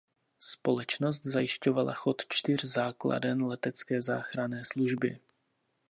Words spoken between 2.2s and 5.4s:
čtyř základen letecké záchranné služby.